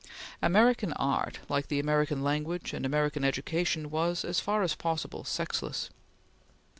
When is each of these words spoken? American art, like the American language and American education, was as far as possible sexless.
American 0.41 0.93
art, 0.93 1.41
like 1.47 1.67
the 1.67 1.79
American 1.79 2.23
language 2.23 2.73
and 2.73 2.87
American 2.87 3.23
education, 3.23 3.91
was 3.91 4.25
as 4.25 4.39
far 4.39 4.63
as 4.63 4.73
possible 4.73 5.23
sexless. 5.23 5.91